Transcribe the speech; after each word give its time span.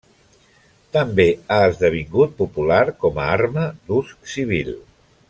També 0.97 1.27
ha 1.51 1.59
esdevingut 1.73 2.33
popular 2.41 2.81
com 3.05 3.23
a 3.25 3.29
arma 3.37 3.67
d'ús 3.91 4.17
civil. 4.37 4.73